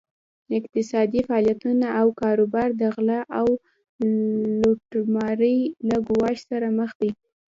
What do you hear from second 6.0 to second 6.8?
ګواښ سره